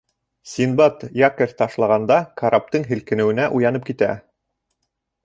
Синдбад 0.51 1.03
якорь 1.27 1.53
ташлағанда 1.59 2.17
караптың 2.41 2.87
һелкенеүенә 2.93 3.47
уянып 3.59 3.87
китә. 3.91 4.09